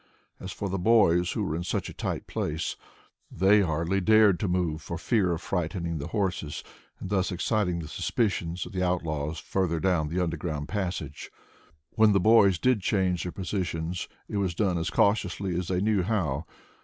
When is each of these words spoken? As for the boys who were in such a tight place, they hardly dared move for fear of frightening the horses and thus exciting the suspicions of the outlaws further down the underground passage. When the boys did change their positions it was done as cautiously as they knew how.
As 0.39 0.51
for 0.51 0.67
the 0.67 0.79
boys 0.79 1.33
who 1.33 1.43
were 1.43 1.55
in 1.55 1.63
such 1.63 1.87
a 1.87 1.93
tight 1.93 2.25
place, 2.25 2.75
they 3.29 3.61
hardly 3.61 4.01
dared 4.01 4.41
move 4.49 4.81
for 4.81 4.97
fear 4.97 5.31
of 5.31 5.43
frightening 5.43 5.99
the 5.99 6.07
horses 6.07 6.63
and 6.99 7.11
thus 7.11 7.31
exciting 7.31 7.77
the 7.77 7.87
suspicions 7.87 8.65
of 8.65 8.71
the 8.71 8.81
outlaws 8.83 9.37
further 9.37 9.79
down 9.79 10.07
the 10.07 10.19
underground 10.19 10.67
passage. 10.67 11.29
When 11.91 12.13
the 12.13 12.19
boys 12.19 12.57
did 12.57 12.81
change 12.81 13.21
their 13.21 13.31
positions 13.31 14.07
it 14.27 14.37
was 14.37 14.55
done 14.55 14.79
as 14.79 14.89
cautiously 14.89 15.53
as 15.55 15.67
they 15.67 15.81
knew 15.81 16.01
how. 16.01 16.47